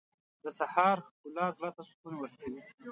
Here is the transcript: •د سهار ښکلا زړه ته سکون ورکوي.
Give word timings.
•د 0.43 0.45
سهار 0.59 0.97
ښکلا 1.07 1.45
زړه 1.57 1.69
ته 1.75 1.81
سکون 1.89 2.13
ورکوي. 2.17 2.63